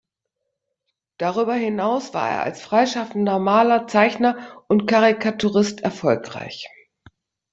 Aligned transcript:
Darüber 1.19 1.53
hinaus 1.53 2.15
war 2.15 2.27
er 2.27 2.41
als 2.41 2.59
freischaffender 2.59 3.37
Maler, 3.37 3.85
Zeichner 3.85 4.63
und 4.67 4.87
Karikaturist 4.87 5.81
erfolgreich. 5.81 6.67